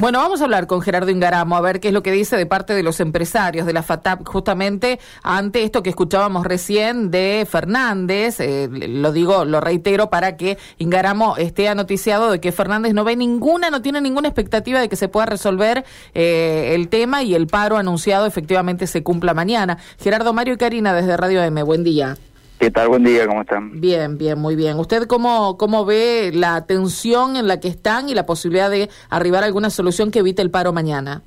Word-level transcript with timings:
Bueno, 0.00 0.20
vamos 0.20 0.40
a 0.40 0.44
hablar 0.44 0.68
con 0.68 0.80
Gerardo 0.80 1.10
Ingaramo 1.10 1.56
a 1.56 1.60
ver 1.60 1.80
qué 1.80 1.88
es 1.88 1.94
lo 1.94 2.04
que 2.04 2.12
dice 2.12 2.36
de 2.36 2.46
parte 2.46 2.72
de 2.72 2.84
los 2.84 3.00
empresarios 3.00 3.66
de 3.66 3.72
la 3.72 3.82
FATAP 3.82 4.24
justamente 4.28 5.00
ante 5.24 5.64
esto 5.64 5.82
que 5.82 5.90
escuchábamos 5.90 6.46
recién 6.46 7.10
de 7.10 7.44
Fernández. 7.50 8.38
Eh, 8.38 8.68
lo 8.70 9.10
digo, 9.10 9.44
lo 9.44 9.60
reitero 9.60 10.08
para 10.08 10.36
que 10.36 10.56
Ingaramo 10.78 11.36
esté 11.36 11.68
anoticiado 11.68 12.30
de 12.30 12.40
que 12.40 12.52
Fernández 12.52 12.94
no 12.94 13.02
ve 13.02 13.16
ninguna, 13.16 13.70
no 13.70 13.82
tiene 13.82 14.00
ninguna 14.00 14.28
expectativa 14.28 14.78
de 14.78 14.88
que 14.88 14.94
se 14.94 15.08
pueda 15.08 15.26
resolver 15.26 15.84
eh, 16.14 16.74
el 16.76 16.86
tema 16.86 17.24
y 17.24 17.34
el 17.34 17.48
paro 17.48 17.76
anunciado 17.76 18.26
efectivamente 18.26 18.86
se 18.86 19.02
cumpla 19.02 19.34
mañana. 19.34 19.78
Gerardo 19.98 20.32
Mario 20.32 20.54
y 20.54 20.58
Karina 20.58 20.94
desde 20.94 21.16
Radio 21.16 21.42
M, 21.42 21.60
buen 21.64 21.82
día. 21.82 22.16
¿Qué 22.58 22.72
tal? 22.72 22.88
Buen 22.88 23.04
día, 23.04 23.26
¿cómo 23.28 23.42
están? 23.42 23.80
Bien, 23.80 24.18
bien, 24.18 24.36
muy 24.36 24.56
bien. 24.56 24.78
¿Usted 24.78 25.06
cómo, 25.06 25.56
cómo 25.56 25.84
ve 25.84 26.32
la 26.34 26.66
tensión 26.66 27.36
en 27.36 27.46
la 27.46 27.60
que 27.60 27.68
están 27.68 28.08
y 28.08 28.14
la 28.14 28.26
posibilidad 28.26 28.68
de 28.68 28.88
arribar 29.10 29.44
a 29.44 29.46
alguna 29.46 29.70
solución 29.70 30.10
que 30.10 30.18
evite 30.18 30.42
el 30.42 30.50
paro 30.50 30.72
mañana? 30.72 31.22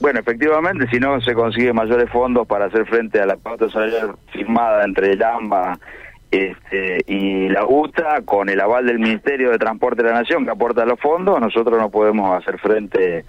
Bueno, 0.00 0.18
efectivamente, 0.18 0.88
si 0.90 0.98
no 0.98 1.20
se 1.20 1.34
consigue 1.34 1.72
mayores 1.72 2.10
fondos 2.10 2.48
para 2.48 2.64
hacer 2.64 2.84
frente 2.86 3.20
a 3.20 3.26
la 3.26 3.36
pauta 3.36 3.70
salarial 3.70 4.16
firmada 4.32 4.84
entre 4.84 5.12
el 5.12 5.22
AMBA 5.22 5.78
este, 6.32 7.04
y 7.06 7.48
la 7.48 7.64
UTA, 7.64 8.22
con 8.24 8.48
el 8.48 8.60
aval 8.60 8.86
del 8.86 8.98
Ministerio 8.98 9.52
de 9.52 9.58
Transporte 9.58 10.02
de 10.02 10.10
la 10.10 10.20
Nación 10.20 10.44
que 10.44 10.50
aporta 10.50 10.84
los 10.84 10.98
fondos, 10.98 11.40
nosotros 11.40 11.78
no 11.78 11.90
podemos 11.90 12.36
hacer 12.36 12.58
frente 12.58 13.24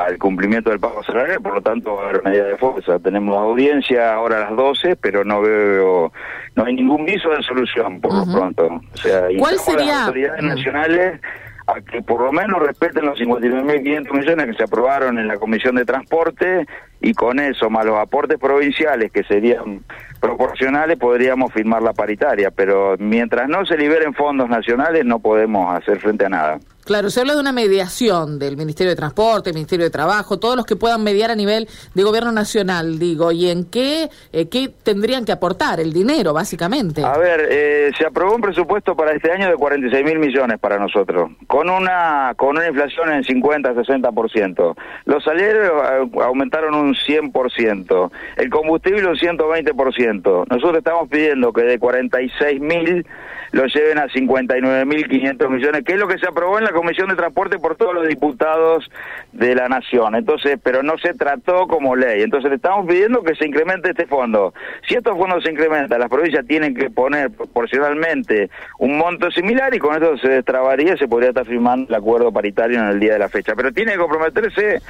al 0.00 0.18
cumplimiento 0.18 0.70
del 0.70 0.80
pago 0.80 1.02
salarial, 1.04 1.40
por 1.42 1.54
lo 1.54 1.60
tanto 1.60 1.94
va 1.94 2.06
a 2.06 2.08
haber 2.08 2.24
medida 2.24 2.44
de 2.44 2.56
fuerza. 2.56 2.98
Tenemos 2.98 3.36
audiencia 3.36 4.14
ahora 4.14 4.38
a 4.38 4.40
las 4.50 4.56
12, 4.56 4.96
pero 4.96 5.24
no 5.24 5.42
veo, 5.42 6.12
no 6.56 6.64
hay 6.64 6.74
ningún 6.74 7.04
viso 7.04 7.28
de 7.30 7.42
solución 7.42 8.00
por 8.00 8.14
lo 8.14 8.32
pronto. 8.32 8.66
O 8.66 8.96
sea, 8.96 9.24
¿Cuál 9.38 9.58
sería? 9.58 9.86
las 9.86 10.06
autoridades 10.06 10.42
nacionales 10.42 11.20
a 11.66 11.80
que 11.82 12.02
por 12.02 12.22
lo 12.22 12.32
menos 12.32 12.60
respeten 12.60 13.04
los 13.04 13.18
59.500 13.18 14.12
millones 14.12 14.46
que 14.46 14.54
se 14.54 14.64
aprobaron 14.64 15.18
en 15.18 15.28
la 15.28 15.36
Comisión 15.36 15.76
de 15.76 15.84
Transporte 15.84 16.66
y 17.02 17.12
con 17.12 17.38
eso, 17.38 17.68
más 17.68 17.84
los 17.84 17.98
aportes 17.98 18.38
provinciales 18.38 19.12
que 19.12 19.22
serían 19.24 19.84
proporcionales, 20.18 20.98
podríamos 20.98 21.52
firmar 21.52 21.82
la 21.82 21.92
paritaria, 21.92 22.50
pero 22.50 22.96
mientras 22.98 23.48
no 23.48 23.66
se 23.66 23.76
liberen 23.76 24.14
fondos 24.14 24.48
nacionales 24.48 25.04
no 25.04 25.18
podemos 25.18 25.74
hacer 25.74 26.00
frente 26.00 26.24
a 26.24 26.30
nada. 26.30 26.58
Claro, 26.90 27.08
se 27.08 27.20
habla 27.20 27.34
de 27.34 27.40
una 27.40 27.52
mediación 27.52 28.40
del 28.40 28.56
Ministerio 28.56 28.90
de 28.90 28.96
Transporte, 28.96 29.52
Ministerio 29.52 29.84
de 29.84 29.90
Trabajo, 29.92 30.40
todos 30.40 30.56
los 30.56 30.66
que 30.66 30.74
puedan 30.74 31.04
mediar 31.04 31.30
a 31.30 31.36
nivel 31.36 31.68
de 31.94 32.02
gobierno 32.02 32.32
nacional, 32.32 32.98
digo, 32.98 33.30
¿y 33.30 33.48
en 33.48 33.64
qué, 33.70 34.08
eh, 34.32 34.48
qué 34.48 34.72
tendrían 34.82 35.24
que 35.24 35.30
aportar? 35.30 35.78
El 35.78 35.92
dinero, 35.92 36.32
básicamente. 36.32 37.04
A 37.04 37.16
ver, 37.16 37.46
eh, 37.48 37.92
se 37.96 38.04
aprobó 38.04 38.34
un 38.34 38.40
presupuesto 38.40 38.96
para 38.96 39.12
este 39.12 39.30
año 39.30 39.48
de 39.48 39.54
46 39.54 40.04
mil 40.04 40.18
millones 40.18 40.58
para 40.58 40.80
nosotros, 40.80 41.30
con 41.46 41.70
una, 41.70 42.32
con 42.36 42.56
una 42.56 42.66
inflación 42.66 43.12
en 43.12 43.22
50-60%. 43.22 44.76
Los 45.04 45.22
salarios 45.22 45.70
eh, 45.70 46.10
aumentaron 46.24 46.74
un 46.74 46.96
100%, 46.96 48.10
el 48.36 48.50
combustible 48.50 49.06
un 49.06 49.14
120%. 49.14 50.44
Nosotros 50.50 50.78
estamos 50.78 51.08
pidiendo 51.08 51.52
que 51.52 51.62
de 51.62 51.78
46 51.78 52.60
mil 52.60 53.06
lo 53.52 53.66
lleven 53.66 53.98
a 53.98 54.06
59.500 54.06 55.48
millones, 55.48 55.84
que 55.84 55.92
es 55.92 55.98
lo 55.98 56.08
que 56.08 56.18
se 56.18 56.26
aprobó 56.26 56.58
en 56.58 56.64
la 56.64 56.72
Comisión 56.80 57.08
de 57.08 57.16
Transporte 57.16 57.58
por 57.58 57.76
todos 57.76 57.94
los 57.94 58.08
diputados 58.08 58.90
de 59.32 59.54
la 59.54 59.68
Nación. 59.68 60.14
Entonces, 60.14 60.58
pero 60.62 60.82
no 60.82 60.96
se 60.98 61.12
trató 61.14 61.66
como 61.66 61.94
ley. 61.94 62.22
Entonces, 62.22 62.48
le 62.48 62.56
estamos 62.56 62.86
pidiendo 62.86 63.22
que 63.22 63.34
se 63.34 63.46
incremente 63.46 63.90
este 63.90 64.06
fondo. 64.06 64.54
Si 64.88 64.94
estos 64.94 65.16
fondos 65.18 65.44
se 65.44 65.50
incrementan, 65.50 66.00
las 66.00 66.08
provincias 66.08 66.46
tienen 66.46 66.74
que 66.74 66.88
poner 66.88 67.30
proporcionalmente 67.30 68.48
un 68.78 68.96
monto 68.96 69.30
similar 69.30 69.74
y 69.74 69.78
con 69.78 69.94
esto 69.94 70.16
se 70.18 70.28
destrabaría, 70.28 70.96
se 70.96 71.06
podría 71.06 71.28
estar 71.28 71.44
firmando 71.44 71.88
el 71.88 71.94
acuerdo 71.94 72.32
paritario 72.32 72.78
en 72.78 72.86
el 72.86 72.98
día 72.98 73.12
de 73.12 73.18
la 73.18 73.28
fecha. 73.28 73.54
Pero 73.54 73.72
tiene 73.72 73.92
que 73.92 73.98
comprometerse 73.98 74.80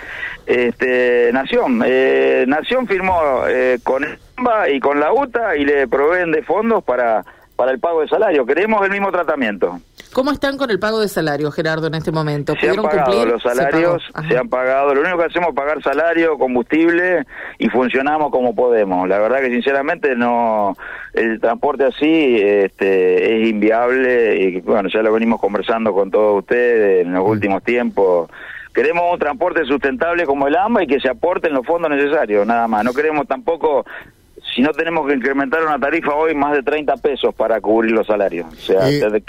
este, 0.46 1.30
Nación. 1.32 1.82
Eh, 1.84 2.44
Nación 2.46 2.86
firmó 2.86 3.20
eh, 3.48 3.78
con 3.82 4.06
y 4.72 4.80
con 4.80 5.00
la 5.00 5.12
UTA 5.12 5.56
y 5.56 5.66
le 5.66 5.86
proveen 5.86 6.30
de 6.32 6.42
fondos 6.42 6.82
para 6.82 7.24
para 7.60 7.72
el 7.72 7.78
pago 7.78 8.00
de 8.00 8.08
salario. 8.08 8.46
Queremos 8.46 8.82
el 8.86 8.90
mismo 8.90 9.12
tratamiento. 9.12 9.80
¿Cómo 10.12 10.32
están 10.32 10.58
con 10.58 10.70
el 10.70 10.80
pago 10.80 11.00
de 11.00 11.06
salario, 11.06 11.52
Gerardo, 11.52 11.86
en 11.86 11.94
este 11.94 12.10
momento? 12.10 12.54
Se 12.60 12.68
han 12.68 12.76
pagado 12.76 13.26
los 13.26 13.42
salarios, 13.42 14.02
se, 14.28 14.36
han 14.36 14.48
pagado. 14.48 14.92
Lo 14.92 15.02
único 15.02 15.18
que 15.18 15.24
hacemos 15.26 15.50
es 15.50 15.54
pagar 15.54 15.80
salario, 15.82 16.36
combustible 16.36 17.24
y 17.58 17.68
funcionamos 17.68 18.32
como 18.32 18.54
podemos. 18.54 19.08
La 19.08 19.20
verdad 19.20 19.38
que 19.38 19.50
sinceramente 19.50 20.16
no, 20.16 20.76
el 21.14 21.40
transporte 21.40 21.84
así 21.84 22.40
este, 22.42 23.40
es 23.42 23.48
inviable 23.48 24.36
y 24.36 24.60
bueno, 24.62 24.88
ya 24.88 25.00
lo 25.02 25.12
venimos 25.12 25.40
conversando 25.40 25.92
con 25.92 26.10
todos 26.10 26.40
ustedes 26.40 27.06
en 27.06 27.12
los 27.12 27.24
últimos 27.24 27.62
tiempos. 27.62 28.28
Queremos 28.74 29.12
un 29.12 29.18
transporte 29.18 29.64
sustentable 29.64 30.26
como 30.26 30.48
el 30.48 30.56
AMBA 30.56 30.84
y 30.84 30.86
que 30.88 31.00
se 31.00 31.08
aporten 31.08 31.52
los 31.52 31.64
fondos 31.64 31.90
necesarios, 31.90 32.46
nada 32.46 32.66
más. 32.66 32.84
No 32.84 32.92
queremos 32.92 33.28
tampoco 33.28 33.84
si 34.54 34.62
no 34.62 34.72
tenemos 34.72 35.06
que 35.06 35.14
incrementar 35.14 35.62
una 35.64 35.78
tarifa 35.78 36.14
hoy 36.14 36.34
más 36.34 36.52
de 36.52 36.62
30 36.62 36.94
pesos 36.96 37.34
para 37.34 37.60
cubrir 37.60 37.92
los 37.92 38.06
salarios. 38.06 38.46
O 38.52 38.56
sea, 38.56 38.80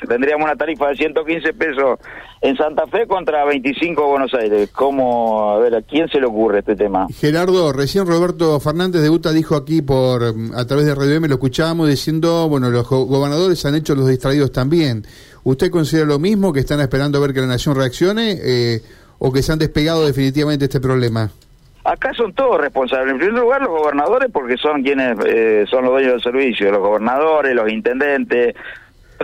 tendríamos 0.08 0.46
una 0.46 0.56
tarifa 0.56 0.90
de 0.90 0.96
115 0.96 1.54
pesos 1.54 2.00
en 2.42 2.58
Santa 2.58 2.88
Fe 2.88 3.06
contra 3.08 3.46
25 3.46 4.04
en 4.04 4.10
Buenos 4.10 4.34
Aires. 4.34 4.70
¿Cómo, 4.72 5.52
a 5.52 5.60
ver, 5.60 5.76
a 5.76 5.82
quién 5.82 6.08
se 6.08 6.20
le 6.20 6.26
ocurre 6.26 6.60
este 6.60 6.76
tema? 6.76 7.08
Gerardo, 7.16 7.72
recién 7.72 8.08
Roberto 8.08 8.60
Fernández 8.60 9.02
de 9.02 9.10
UTA 9.10 9.32
dijo 9.32 9.56
aquí 9.56 9.82
por 9.82 10.24
a 10.24 10.66
través 10.66 10.86
de 10.86 10.96
Radio 10.96 11.16
M, 11.16 11.28
lo 11.28 11.36
escuchábamos 11.36 11.88
diciendo, 11.88 12.50
bueno, 12.50 12.70
los 12.70 12.88
gobernadores 12.90 13.64
han 13.66 13.76
hecho 13.76 13.96
los 13.96 14.08
distraídos 14.08 14.52
también. 14.52 15.06
¿Usted 15.44 15.70
considera 15.72 16.06
lo 16.08 16.20
mismo, 16.20 16.54
que 16.54 16.60
están 16.60 16.80
esperando 16.80 17.18
a 17.18 17.22
ver 17.22 17.34
que 17.34 17.42
la 17.42 17.48
nación 17.48 17.76
reaccione 17.76 18.38
eh, 18.44 18.82
o 19.20 19.32
que 19.32 19.42
se 19.42 19.52
han 19.52 19.60
despegado 19.60 20.06
definitivamente 20.06 20.66
este 20.66 20.80
problema? 20.80 21.32
Acá 21.84 22.14
son 22.14 22.34
todos 22.34 22.62
responsables. 22.62 23.14
En 23.14 23.18
primer 23.18 23.42
lugar, 23.42 23.62
los 23.62 23.70
gobernadores, 23.70 24.30
porque 24.32 24.58
son 24.58 24.84
quienes 24.84 25.18
eh, 25.26 25.66
son 25.70 25.84
los 25.84 25.94
dueños 25.94 26.14
del 26.14 26.22
servicio, 26.22 26.72
los 26.72 26.82
gobernadores, 26.82 27.56
los 27.56 27.72
intendentes, 27.72 28.56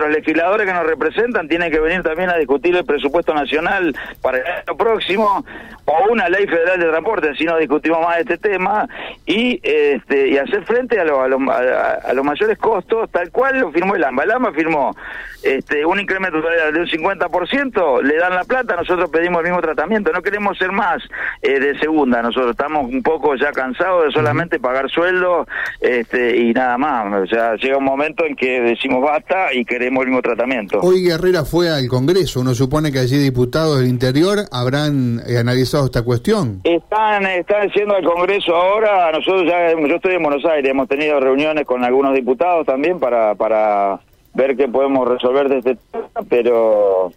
los 0.00 0.10
legisladores 0.10 0.66
que 0.66 0.72
nos 0.72 0.86
representan 0.86 1.48
tienen 1.48 1.70
que 1.70 1.80
venir 1.80 2.02
también 2.02 2.30
a 2.30 2.36
discutir 2.36 2.76
el 2.76 2.84
presupuesto 2.84 3.34
nacional 3.34 3.94
para 4.22 4.38
el 4.38 4.46
año 4.46 4.76
próximo 4.76 5.44
o 5.84 6.12
una 6.12 6.28
ley 6.28 6.46
federal 6.46 6.78
de 6.78 6.86
transporte, 6.86 7.34
si 7.34 7.44
no 7.44 7.56
discutimos 7.56 8.00
más 8.00 8.18
este 8.18 8.36
tema, 8.36 8.86
y 9.24 9.58
este 9.62 10.28
y 10.28 10.38
hacer 10.38 10.64
frente 10.64 11.00
a, 11.00 11.02
a, 11.02 12.12
los 12.12 12.24
mayores 12.24 12.58
costos, 12.58 13.10
tal 13.10 13.30
cual 13.30 13.58
lo 13.60 13.72
firmó 13.72 13.94
el 13.94 14.04
AMBA. 14.04 14.24
El 14.24 14.30
AMBA 14.32 14.52
firmó 14.52 14.96
este 15.42 15.86
un 15.86 16.00
incremento 16.00 16.40
de 16.40 16.80
un 16.80 16.86
50%, 16.86 18.02
le 18.02 18.16
dan 18.16 18.34
la 18.34 18.44
plata, 18.44 18.76
nosotros 18.76 19.08
pedimos 19.10 19.38
el 19.40 19.44
mismo 19.44 19.62
tratamiento, 19.62 20.12
no 20.12 20.20
queremos 20.20 20.58
ser 20.58 20.72
más 20.72 21.02
eh, 21.42 21.58
de 21.58 21.78
segunda, 21.78 22.22
nosotros 22.22 22.50
estamos 22.50 22.90
un 22.90 23.02
poco 23.02 23.34
ya 23.36 23.52
cansados 23.52 24.06
de 24.06 24.10
solamente 24.12 24.58
pagar 24.58 24.90
sueldos 24.90 25.46
este, 25.80 26.36
y 26.36 26.52
nada 26.52 26.76
más, 26.76 27.22
o 27.22 27.26
sea, 27.26 27.54
llega 27.54 27.78
un 27.78 27.84
momento 27.84 28.26
en 28.26 28.36
que 28.36 28.60
decimos 28.60 29.02
basta 29.02 29.52
y 29.52 29.64
queremos 29.64 29.87
el 29.88 30.08
mismo 30.08 30.22
tratamiento. 30.22 30.80
Hoy 30.80 31.02
Guerrera 31.02 31.44
fue 31.44 31.68
al 31.68 31.88
Congreso, 31.88 32.40
uno 32.40 32.54
supone 32.54 32.92
que 32.92 32.98
allí 32.98 33.18
diputados 33.18 33.78
del 33.78 33.88
interior 33.88 34.40
habrán 34.50 35.20
eh, 35.26 35.38
analizado 35.38 35.86
esta 35.86 36.02
cuestión. 36.02 36.60
Están, 36.64 37.26
están 37.26 37.68
haciendo 37.68 37.94
al 37.94 38.04
Congreso 38.04 38.54
ahora, 38.54 39.10
nosotros 39.12 39.44
ya, 39.46 39.72
yo 39.72 39.96
estoy 39.96 40.14
en 40.14 40.22
Buenos 40.22 40.44
Aires, 40.44 40.70
hemos 40.70 40.88
tenido 40.88 41.18
reuniones 41.20 41.66
con 41.66 41.84
algunos 41.84 42.14
diputados 42.14 42.66
también 42.66 42.98
para, 43.00 43.34
para 43.34 44.00
ver 44.34 44.56
qué 44.56 44.68
podemos 44.68 45.08
resolver 45.08 45.48
de 45.48 45.58
este 45.58 45.78
tema, 45.90 46.08
pero 46.28 47.12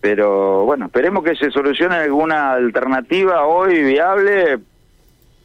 pero 0.00 0.66
bueno, 0.66 0.84
esperemos 0.84 1.24
que 1.24 1.34
se 1.34 1.50
solucione 1.50 1.94
alguna 1.94 2.52
alternativa 2.52 3.46
hoy 3.46 3.82
viable 3.82 4.58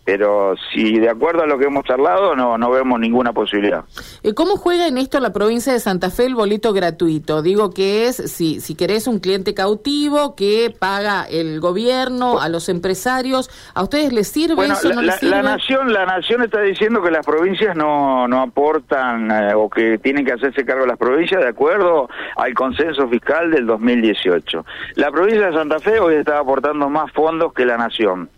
pero 0.05 0.55
si 0.73 0.99
de 0.99 1.09
acuerdo 1.09 1.43
a 1.43 1.45
lo 1.45 1.57
que 1.57 1.65
hemos 1.65 1.83
charlado 1.83 2.35
no 2.35 2.57
no 2.57 2.71
vemos 2.71 2.99
ninguna 2.99 3.33
posibilidad. 3.33 3.83
Eh, 4.23 4.33
¿Cómo 4.33 4.57
juega 4.57 4.87
en 4.87 4.97
esto 4.97 5.19
la 5.19 5.31
provincia 5.33 5.73
de 5.73 5.79
Santa 5.79 6.09
Fe 6.09 6.25
el 6.25 6.35
boleto 6.35 6.73
gratuito? 6.73 7.41
Digo 7.41 7.71
que 7.71 8.07
es, 8.07 8.15
si, 8.15 8.59
si 8.59 8.75
querés 8.75 9.07
un 9.07 9.19
cliente 9.19 9.53
cautivo 9.53 10.35
que 10.35 10.73
paga 10.77 11.25
el 11.29 11.59
gobierno 11.59 12.39
a 12.39 12.49
los 12.49 12.69
empresarios, 12.69 13.49
¿a 13.73 13.83
ustedes 13.83 14.13
les 14.13 14.27
sirve 14.27 14.65
eso? 14.65 14.89
La, 14.89 14.95
¿No 14.95 15.01
les 15.01 15.15
sirve? 15.15 15.35
la, 15.35 15.43
nación, 15.43 15.93
la 15.93 16.05
nación 16.05 16.43
está 16.43 16.61
diciendo 16.61 17.01
que 17.01 17.11
las 17.11 17.25
provincias 17.25 17.75
no, 17.75 18.27
no 18.27 18.41
aportan 18.41 19.31
eh, 19.31 19.53
o 19.53 19.69
que 19.69 19.97
tienen 19.99 20.25
que 20.25 20.33
hacerse 20.33 20.65
cargo 20.65 20.85
las 20.85 20.97
provincias 20.97 21.41
de 21.41 21.49
acuerdo 21.49 22.09
al 22.35 22.53
consenso 22.53 23.07
fiscal 23.07 23.51
del 23.51 23.65
2018. 23.65 24.65
La 24.95 25.11
provincia 25.11 25.47
de 25.47 25.53
Santa 25.53 25.79
Fe 25.79 25.99
hoy 25.99 26.15
está 26.15 26.39
aportando 26.39 26.89
más 26.89 27.11
fondos 27.11 27.53
que 27.53 27.65
la 27.65 27.77
nación. 27.77 28.29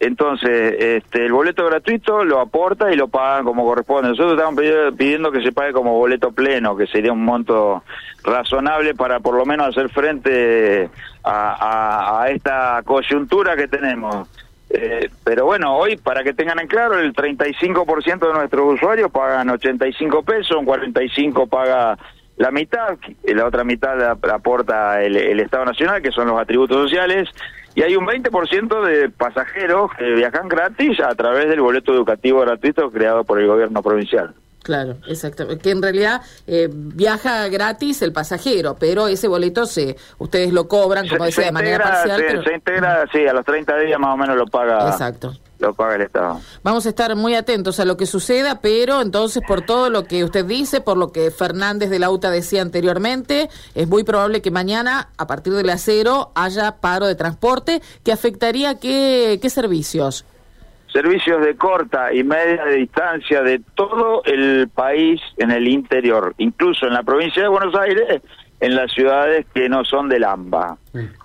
Entonces, 0.00 0.76
este, 0.78 1.26
el 1.26 1.32
boleto 1.32 1.66
gratuito 1.66 2.24
lo 2.24 2.40
aporta 2.40 2.90
y 2.90 2.96
lo 2.96 3.08
pagan 3.08 3.44
como 3.44 3.66
corresponde. 3.66 4.08
Nosotros 4.08 4.32
estamos 4.32 4.58
pidiendo 4.96 5.30
que 5.30 5.42
se 5.42 5.52
pague 5.52 5.74
como 5.74 5.98
boleto 5.98 6.32
pleno, 6.32 6.74
que 6.74 6.86
sería 6.86 7.12
un 7.12 7.22
monto 7.22 7.84
razonable 8.24 8.94
para 8.94 9.20
por 9.20 9.34
lo 9.36 9.44
menos 9.44 9.68
hacer 9.68 9.90
frente 9.90 10.88
a, 11.22 12.26
esta 12.30 12.82
coyuntura 12.82 13.54
que 13.56 13.68
tenemos. 13.68 14.26
Eh, 14.70 15.10
pero 15.22 15.44
bueno, 15.44 15.76
hoy, 15.76 15.98
para 15.98 16.24
que 16.24 16.32
tengan 16.32 16.60
en 16.60 16.66
claro, 16.66 16.98
el 16.98 17.12
35% 17.12 18.26
de 18.26 18.32
nuestros 18.32 18.74
usuarios 18.74 19.10
pagan 19.10 19.50
85 19.50 20.22
pesos, 20.22 20.56
un 20.56 20.64
45 20.64 21.46
paga 21.46 21.98
la 22.40 22.50
mitad, 22.50 22.96
y 23.22 23.34
la 23.34 23.44
otra 23.44 23.64
mitad 23.64 23.98
la, 23.98 24.34
aporta 24.34 25.02
el, 25.02 25.14
el, 25.14 25.40
Estado 25.40 25.66
Nacional, 25.66 26.00
que 26.00 26.10
son 26.10 26.26
los 26.26 26.40
atributos 26.40 26.84
sociales, 26.84 27.28
y 27.74 27.82
hay 27.82 27.94
un 27.96 28.06
20% 28.06 28.82
de 28.82 29.10
pasajeros 29.10 29.90
que 29.98 30.14
viajan 30.14 30.48
gratis 30.48 31.00
a 31.00 31.14
través 31.14 31.50
del 31.50 31.60
boleto 31.60 31.92
educativo 31.92 32.40
gratuito 32.40 32.90
creado 32.90 33.24
por 33.24 33.40
el 33.40 33.46
gobierno 33.46 33.82
provincial. 33.82 34.32
Claro, 34.62 34.96
exactamente. 35.06 35.62
Que 35.62 35.70
en 35.70 35.82
realidad 35.82 36.22
eh, 36.46 36.70
viaja 36.72 37.46
gratis 37.48 38.00
el 38.00 38.14
pasajero, 38.14 38.74
pero 38.80 39.06
ese 39.06 39.28
boleto 39.28 39.66
se 39.66 39.96
ustedes 40.16 40.50
lo 40.54 40.66
cobran, 40.66 41.08
como 41.08 41.26
decía, 41.26 41.44
de 41.44 41.52
manera 41.52 41.84
parcial. 41.84 42.20
Se, 42.20 42.42
se 42.42 42.54
integra, 42.54 43.04
sí, 43.12 43.26
a 43.26 43.34
los 43.34 43.44
30 43.44 43.76
días 43.80 44.00
más 44.00 44.14
o 44.14 44.16
menos 44.16 44.34
lo 44.34 44.46
paga. 44.46 44.88
Exacto 44.88 45.34
lo 45.60 45.74
paga 45.74 45.96
el 45.96 46.02
Estado. 46.02 46.40
Vamos 46.62 46.86
a 46.86 46.88
estar 46.88 47.14
muy 47.16 47.34
atentos 47.34 47.80
a 47.80 47.84
lo 47.84 47.96
que 47.96 48.06
suceda, 48.06 48.60
pero 48.60 49.00
entonces 49.00 49.42
por 49.46 49.62
todo 49.62 49.90
lo 49.90 50.04
que 50.04 50.24
usted 50.24 50.44
dice, 50.44 50.80
por 50.80 50.96
lo 50.96 51.12
que 51.12 51.30
Fernández 51.30 51.90
de 51.90 51.98
la 51.98 52.10
UTA 52.10 52.30
decía 52.30 52.62
anteriormente, 52.62 53.48
es 53.74 53.88
muy 53.88 54.04
probable 54.04 54.42
que 54.42 54.50
mañana, 54.50 55.08
a 55.16 55.26
partir 55.26 55.52
de 55.52 55.62
las 55.62 55.82
cero, 55.82 56.32
haya 56.34 56.76
paro 56.80 57.06
de 57.06 57.14
transporte 57.14 57.80
que 58.04 58.12
afectaría 58.12 58.78
qué, 58.78 59.38
qué 59.40 59.50
servicios. 59.50 60.24
Servicios 60.92 61.44
de 61.44 61.56
corta 61.56 62.12
y 62.12 62.24
media 62.24 62.64
distancia 62.64 63.42
de 63.42 63.60
todo 63.74 64.24
el 64.24 64.68
país 64.68 65.20
en 65.36 65.52
el 65.52 65.68
interior, 65.68 66.34
incluso 66.38 66.86
en 66.86 66.94
la 66.94 67.04
provincia 67.04 67.42
de 67.42 67.48
Buenos 67.48 67.74
Aires, 67.76 68.22
en 68.58 68.74
las 68.74 68.92
ciudades 68.92 69.46
que 69.54 69.68
no 69.68 69.84
son 69.84 70.08
del 70.08 70.24
AMBA. 70.24 70.78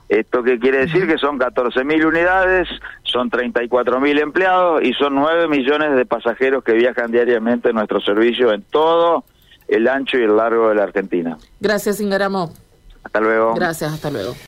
¿Esto 0.07 0.43
qué 0.43 0.59
quiere 0.59 0.85
decir? 0.85 1.07
Que 1.07 1.17
son 1.17 1.39
14.000 1.39 2.05
unidades, 2.05 2.67
son 3.03 3.31
34.000 3.31 4.21
empleados 4.21 4.83
y 4.83 4.93
son 4.93 5.15
9 5.15 5.47
millones 5.47 5.95
de 5.95 6.05
pasajeros 6.05 6.63
que 6.63 6.73
viajan 6.73 7.11
diariamente 7.11 7.69
en 7.69 7.75
nuestro 7.75 7.99
servicio 8.01 8.53
en 8.53 8.61
todo 8.61 9.23
el 9.67 9.87
ancho 9.87 10.17
y 10.17 10.23
el 10.23 10.37
largo 10.37 10.69
de 10.69 10.75
la 10.75 10.83
Argentina. 10.83 11.37
Gracias, 11.59 11.99
Ingaramo. 11.99 12.53
Hasta 13.03 13.19
luego. 13.19 13.55
Gracias, 13.55 13.93
hasta 13.93 14.11
luego. 14.11 14.35